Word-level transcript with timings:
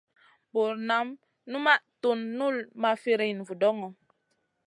Bur 0.53 0.73
nam 0.89 1.07
numaʼ 1.51 1.81
tun 2.01 2.19
null 2.39 2.57
ma 2.81 2.89
firina 3.03 3.41
vudoŋo. 3.47 3.87